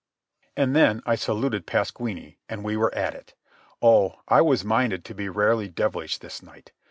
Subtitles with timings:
[0.57, 3.35] And then I saluted Pasquini, and we were at it.
[3.83, 6.71] Oh, I was minded to be rarely devilish this night.